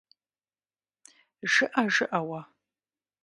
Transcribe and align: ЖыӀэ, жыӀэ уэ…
ЖыӀэ, 1.51 1.83
жыӀэ 1.93 2.19
уэ… 2.27 2.41